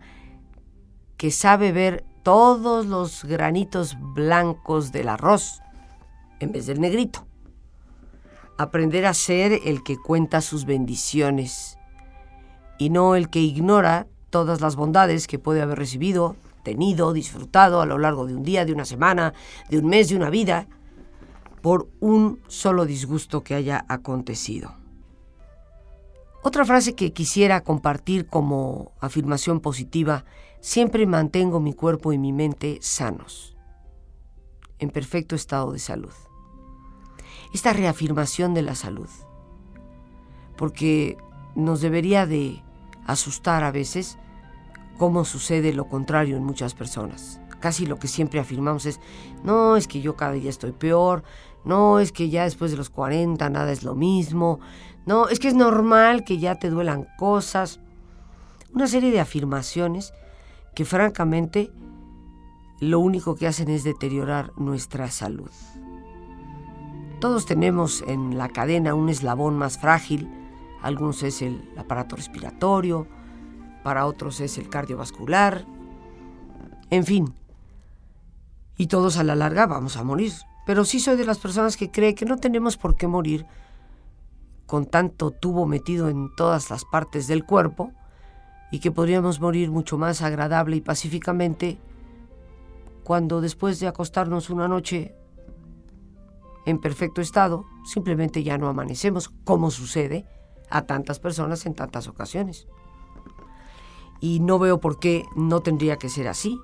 que 1.16 1.30
sabe 1.30 1.70
ver 1.70 2.04
todos 2.24 2.84
los 2.84 3.24
granitos 3.24 3.96
blancos 4.00 4.90
del 4.90 5.08
arroz 5.08 5.60
en 6.40 6.50
vez 6.50 6.66
del 6.66 6.80
negrito. 6.80 7.24
Aprender 8.58 9.06
a 9.06 9.14
ser 9.14 9.60
el 9.64 9.84
que 9.84 9.96
cuenta 9.96 10.40
sus 10.40 10.64
bendiciones 10.64 11.78
y 12.76 12.90
no 12.90 13.14
el 13.14 13.30
que 13.30 13.38
ignora 13.38 14.08
todas 14.30 14.60
las 14.60 14.74
bondades 14.74 15.28
que 15.28 15.38
puede 15.38 15.62
haber 15.62 15.78
recibido, 15.78 16.34
tenido, 16.64 17.12
disfrutado 17.12 17.80
a 17.80 17.86
lo 17.86 17.98
largo 17.98 18.26
de 18.26 18.34
un 18.34 18.42
día, 18.42 18.64
de 18.64 18.72
una 18.72 18.84
semana, 18.84 19.32
de 19.68 19.78
un 19.78 19.86
mes, 19.86 20.08
de 20.08 20.16
una 20.16 20.28
vida, 20.28 20.66
por 21.62 21.88
un 22.00 22.40
solo 22.48 22.84
disgusto 22.84 23.44
que 23.44 23.54
haya 23.54 23.84
acontecido. 23.88 24.79
Otra 26.42 26.64
frase 26.64 26.94
que 26.94 27.12
quisiera 27.12 27.62
compartir 27.62 28.26
como 28.26 28.92
afirmación 29.00 29.60
positiva, 29.60 30.24
siempre 30.60 31.06
mantengo 31.06 31.60
mi 31.60 31.74
cuerpo 31.74 32.14
y 32.14 32.18
mi 32.18 32.32
mente 32.32 32.78
sanos, 32.80 33.56
en 34.78 34.88
perfecto 34.88 35.34
estado 35.34 35.72
de 35.72 35.78
salud. 35.78 36.12
Esta 37.52 37.74
reafirmación 37.74 38.54
de 38.54 38.62
la 38.62 38.74
salud, 38.74 39.08
porque 40.56 41.18
nos 41.54 41.82
debería 41.82 42.26
de 42.26 42.62
asustar 43.06 43.62
a 43.62 43.70
veces 43.70 44.18
cómo 44.96 45.26
sucede 45.26 45.74
lo 45.74 45.88
contrario 45.88 46.36
en 46.36 46.44
muchas 46.44 46.74
personas. 46.74 47.39
Casi 47.60 47.86
lo 47.86 47.98
que 47.98 48.08
siempre 48.08 48.40
afirmamos 48.40 48.86
es, 48.86 49.00
no, 49.44 49.76
es 49.76 49.86
que 49.86 50.00
yo 50.00 50.16
cada 50.16 50.32
día 50.32 50.50
estoy 50.50 50.72
peor, 50.72 51.22
no, 51.64 52.00
es 52.00 52.10
que 52.10 52.30
ya 52.30 52.44
después 52.44 52.70
de 52.70 52.76
los 52.76 52.90
40 52.90 53.48
nada 53.50 53.70
es 53.70 53.82
lo 53.82 53.94
mismo, 53.94 54.60
no, 55.06 55.28
es 55.28 55.38
que 55.38 55.48
es 55.48 55.54
normal 55.54 56.24
que 56.24 56.38
ya 56.38 56.54
te 56.54 56.70
duelan 56.70 57.06
cosas. 57.18 57.80
Una 58.72 58.86
serie 58.86 59.10
de 59.10 59.20
afirmaciones 59.20 60.12
que 60.74 60.84
francamente 60.84 61.70
lo 62.80 63.00
único 63.00 63.34
que 63.34 63.46
hacen 63.46 63.68
es 63.68 63.84
deteriorar 63.84 64.52
nuestra 64.56 65.10
salud. 65.10 65.50
Todos 67.20 67.44
tenemos 67.44 68.02
en 68.06 68.38
la 68.38 68.48
cadena 68.48 68.94
un 68.94 69.10
eslabón 69.10 69.58
más 69.58 69.78
frágil, 69.78 70.30
algunos 70.80 71.22
es 71.22 71.42
el 71.42 71.70
aparato 71.76 72.16
respiratorio, 72.16 73.06
para 73.82 74.06
otros 74.06 74.40
es 74.40 74.56
el 74.56 74.70
cardiovascular, 74.70 75.66
en 76.88 77.04
fin. 77.04 77.34
Y 78.80 78.86
todos 78.86 79.18
a 79.18 79.24
la 79.24 79.36
larga 79.36 79.66
vamos 79.66 79.98
a 79.98 80.04
morir. 80.04 80.32
Pero 80.64 80.86
sí 80.86 81.00
soy 81.00 81.18
de 81.18 81.26
las 81.26 81.36
personas 81.36 81.76
que 81.76 81.90
cree 81.90 82.14
que 82.14 82.24
no 82.24 82.38
tenemos 82.38 82.78
por 82.78 82.96
qué 82.96 83.06
morir 83.06 83.44
con 84.64 84.86
tanto 84.86 85.32
tubo 85.32 85.66
metido 85.66 86.08
en 86.08 86.34
todas 86.34 86.70
las 86.70 86.86
partes 86.86 87.26
del 87.26 87.44
cuerpo 87.44 87.92
y 88.72 88.78
que 88.78 88.90
podríamos 88.90 89.38
morir 89.38 89.70
mucho 89.70 89.98
más 89.98 90.22
agradable 90.22 90.76
y 90.76 90.80
pacíficamente 90.80 91.78
cuando 93.04 93.42
después 93.42 93.80
de 93.80 93.86
acostarnos 93.86 94.48
una 94.48 94.66
noche 94.66 95.14
en 96.64 96.80
perfecto 96.80 97.20
estado, 97.20 97.66
simplemente 97.84 98.42
ya 98.42 98.56
no 98.56 98.66
amanecemos, 98.66 99.28
como 99.44 99.70
sucede 99.70 100.24
a 100.70 100.86
tantas 100.86 101.20
personas 101.20 101.66
en 101.66 101.74
tantas 101.74 102.08
ocasiones. 102.08 102.66
Y 104.20 104.40
no 104.40 104.58
veo 104.58 104.80
por 104.80 104.98
qué 104.98 105.26
no 105.36 105.60
tendría 105.60 105.98
que 105.98 106.08
ser 106.08 106.28
así. 106.28 106.58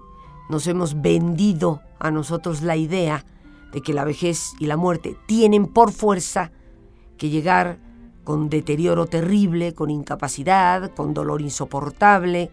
Nos 0.48 0.66
hemos 0.66 1.00
vendido 1.00 1.82
a 1.98 2.10
nosotros 2.10 2.62
la 2.62 2.76
idea 2.76 3.24
de 3.72 3.80
que 3.80 3.92
la 3.92 4.04
vejez 4.04 4.52
y 4.58 4.66
la 4.66 4.76
muerte 4.76 5.16
tienen 5.26 5.66
por 5.66 5.92
fuerza 5.92 6.52
que 7.18 7.28
llegar 7.28 7.78
con 8.24 8.48
deterioro 8.48 9.06
terrible, 9.06 9.74
con 9.74 9.88
incapacidad, 9.90 10.92
con 10.94 11.14
dolor 11.14 11.40
insoportable. 11.42 12.50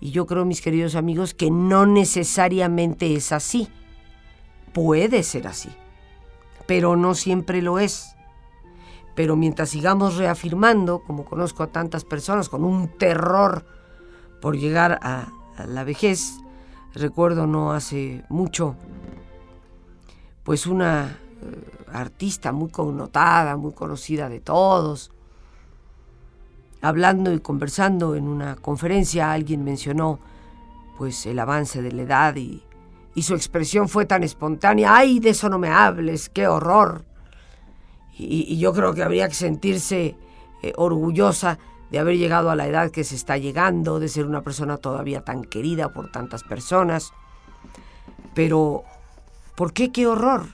Y 0.00 0.10
yo 0.10 0.26
creo, 0.26 0.44
mis 0.44 0.60
queridos 0.60 0.96
amigos, 0.96 1.32
que 1.32 1.50
no 1.50 1.86
necesariamente 1.86 3.14
es 3.14 3.32
así. 3.32 3.68
Puede 4.72 5.22
ser 5.22 5.46
así, 5.46 5.70
pero 6.66 6.96
no 6.96 7.14
siempre 7.14 7.62
lo 7.62 7.78
es. 7.78 8.16
Pero 9.14 9.36
mientras 9.36 9.68
sigamos 9.68 10.16
reafirmando, 10.16 11.04
como 11.04 11.24
conozco 11.24 11.62
a 11.62 11.68
tantas 11.68 12.04
personas, 12.04 12.48
con 12.48 12.64
un 12.64 12.88
terror 12.88 13.64
por 14.40 14.56
llegar 14.56 14.98
a, 15.02 15.28
la 15.68 15.84
vejez, 15.84 16.40
recuerdo 16.94 17.46
no 17.46 17.72
hace 17.72 18.24
mucho, 18.28 18.76
pues 20.44 20.66
una 20.66 21.18
artista 21.92 22.52
muy 22.52 22.70
connotada, 22.70 23.56
muy 23.56 23.72
conocida 23.72 24.28
de 24.28 24.40
todos. 24.40 25.10
Hablando 26.80 27.32
y 27.32 27.40
conversando 27.40 28.14
en 28.14 28.28
una 28.28 28.56
conferencia, 28.56 29.32
alguien 29.32 29.64
mencionó 29.64 30.18
pues 30.98 31.26
el 31.26 31.38
avance 31.38 31.82
de 31.82 31.92
la 31.92 32.02
edad 32.02 32.36
y, 32.36 32.62
su 33.22 33.34
expresión 33.34 33.88
fue 33.88 34.06
tan 34.06 34.24
espontánea, 34.24 34.96
ay, 34.96 35.20
de 35.20 35.30
eso 35.30 35.48
no 35.48 35.56
me 35.56 35.68
hables, 35.68 36.28
qué 36.28 36.48
horror. 36.48 37.04
Y, 38.18 38.58
yo 38.58 38.72
creo 38.72 38.92
que 38.92 39.04
habría 39.04 39.28
que 39.28 39.34
sentirse 39.34 40.16
eh, 40.62 40.72
orgullosa 40.76 41.58
de 41.90 41.98
haber 41.98 42.16
llegado 42.16 42.50
a 42.50 42.56
la 42.56 42.66
edad 42.66 42.90
que 42.90 43.04
se 43.04 43.14
está 43.14 43.36
llegando, 43.36 44.00
de 44.00 44.08
ser 44.08 44.26
una 44.26 44.42
persona 44.42 44.78
todavía 44.78 45.22
tan 45.22 45.44
querida 45.44 45.92
por 45.92 46.10
tantas 46.10 46.42
personas. 46.42 47.12
Pero, 48.34 48.84
¿por 49.56 49.72
qué 49.72 49.92
qué 49.92 50.06
horror? 50.06 50.46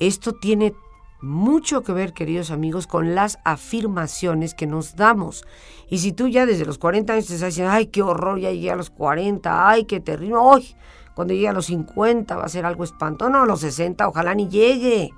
Esto 0.00 0.32
tiene 0.32 0.74
mucho 1.20 1.82
que 1.82 1.92
ver, 1.92 2.12
queridos 2.12 2.50
amigos, 2.50 2.86
con 2.86 3.14
las 3.14 3.38
afirmaciones 3.44 4.54
que 4.54 4.66
nos 4.66 4.96
damos. 4.96 5.44
Y 5.88 5.98
si 5.98 6.12
tú 6.12 6.28
ya 6.28 6.46
desde 6.46 6.64
los 6.64 6.78
40 6.78 7.12
años 7.12 7.26
te 7.26 7.34
estás 7.34 7.50
diciendo, 7.50 7.72
ay, 7.72 7.86
qué 7.86 8.02
horror, 8.02 8.38
ya 8.38 8.50
llegué 8.50 8.70
a 8.70 8.76
los 8.76 8.90
40, 8.90 9.68
ay, 9.68 9.84
qué 9.84 10.00
terrible, 10.00 10.36
ay, 10.40 10.76
cuando 11.14 11.34
llegue 11.34 11.48
a 11.48 11.52
los 11.52 11.66
50 11.66 12.36
va 12.36 12.44
a 12.44 12.48
ser 12.48 12.64
algo 12.64 12.84
espantoso, 12.84 13.30
no, 13.30 13.42
a 13.42 13.46
los 13.46 13.60
60 13.60 14.06
ojalá 14.06 14.34
ni 14.34 14.48
llegue. 14.48 15.12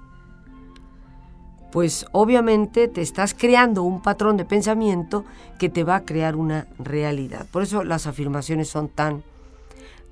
Pues 1.72 2.06
obviamente 2.12 2.88
te 2.88 3.00
estás 3.00 3.34
creando 3.34 3.82
un 3.82 4.02
patrón 4.02 4.36
de 4.36 4.44
pensamiento 4.44 5.24
que 5.58 5.68
te 5.68 5.84
va 5.84 5.96
a 5.96 6.04
crear 6.04 6.34
una 6.36 6.66
realidad. 6.78 7.46
Por 7.50 7.62
eso 7.62 7.84
las 7.84 8.06
afirmaciones 8.06 8.68
son 8.68 8.88
tan, 8.88 9.22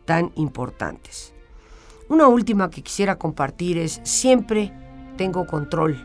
tan 0.05 0.31
importantes. 0.37 1.35
Una 2.09 2.29
última 2.29 2.71
que 2.71 2.83
quisiera 2.83 3.17
compartir 3.17 3.77
es 3.77 4.01
siempre 4.05 4.73
tengo 5.17 5.47
control 5.47 5.99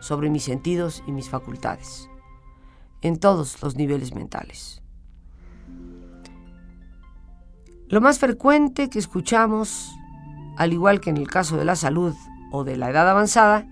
sobre 0.00 0.30
mis 0.30 0.44
sentidos 0.44 1.02
y 1.06 1.12
mis 1.12 1.28
facultades, 1.28 2.08
en 3.02 3.18
todos 3.18 3.62
los 3.62 3.76
niveles 3.76 4.14
mentales. 4.14 4.82
Lo 7.88 8.00
más 8.00 8.18
frecuente 8.18 8.88
que 8.88 8.98
escuchamos, 8.98 9.90
al 10.56 10.72
igual 10.72 11.00
que 11.00 11.10
en 11.10 11.18
el 11.18 11.28
caso 11.28 11.58
de 11.58 11.66
la 11.66 11.76
salud 11.76 12.14
o 12.50 12.64
de 12.64 12.78
la 12.78 12.88
edad 12.88 13.08
avanzada, 13.10 13.66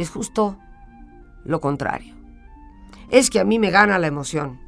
es 0.00 0.10
justo 0.10 0.56
lo 1.44 1.60
contrario. 1.60 2.14
Es 3.10 3.28
que 3.28 3.38
a 3.38 3.44
mí 3.44 3.58
me 3.58 3.70
gana 3.70 3.98
la 3.98 4.06
emoción. 4.06 4.58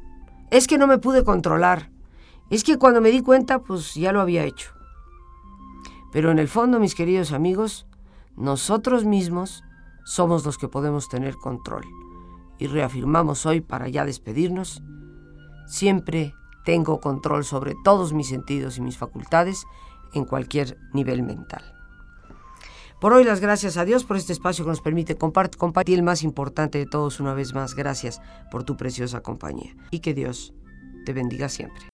Es 0.51 0.67
que 0.67 0.77
no 0.77 0.85
me 0.85 0.99
pude 0.99 1.23
controlar. 1.23 1.89
Es 2.51 2.63
que 2.63 2.77
cuando 2.77 3.01
me 3.01 3.09
di 3.09 3.21
cuenta, 3.21 3.63
pues 3.63 3.95
ya 3.95 4.11
lo 4.11 4.21
había 4.21 4.43
hecho. 4.43 4.71
Pero 6.11 6.29
en 6.29 6.37
el 6.37 6.47
fondo, 6.47 6.79
mis 6.79 6.93
queridos 6.93 7.31
amigos, 7.31 7.87
nosotros 8.35 9.05
mismos 9.05 9.63
somos 10.05 10.45
los 10.45 10.59
que 10.59 10.67
podemos 10.67 11.09
tener 11.09 11.35
control. 11.37 11.83
Y 12.59 12.67
reafirmamos 12.67 13.47
hoy, 13.47 13.61
para 13.61 13.89
ya 13.89 14.05
despedirnos, 14.05 14.83
siempre 15.65 16.35
tengo 16.63 16.99
control 16.99 17.43
sobre 17.43 17.73
todos 17.83 18.13
mis 18.13 18.27
sentidos 18.27 18.77
y 18.77 18.81
mis 18.81 18.97
facultades 18.99 19.65
en 20.13 20.25
cualquier 20.25 20.77
nivel 20.93 21.23
mental. 21.23 21.72
Por 23.03 23.11
hoy 23.11 23.25
las 23.25 23.41
gracias 23.41 23.75
a 23.75 23.83
Dios 23.83 24.05
por 24.05 24.15
este 24.15 24.31
espacio 24.31 24.63
que 24.63 24.69
nos 24.69 24.79
permite 24.79 25.17
compartir, 25.17 25.57
compartir 25.57 25.99
el 25.99 26.03
más 26.03 26.23
importante 26.23 26.77
de 26.77 26.85
todos 26.85 27.19
una 27.19 27.33
vez 27.33 27.53
más. 27.53 27.75
Gracias 27.75 28.21
por 28.49 28.63
tu 28.63 28.77
preciosa 28.77 29.19
compañía 29.19 29.75
y 29.91 29.99
que 29.99 30.13
Dios 30.13 30.53
te 31.05 31.11
bendiga 31.11 31.49
siempre. 31.49 31.92